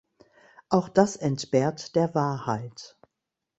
[0.69, 2.97] Auch das entbehrt der Wahrheit.